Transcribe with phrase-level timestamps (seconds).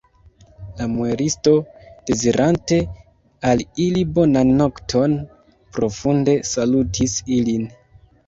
[0.77, 1.51] La muelisto,
[2.09, 2.79] dezirante
[3.51, 5.13] al ili bonan nokton,
[5.77, 7.69] profunde salutis ilin.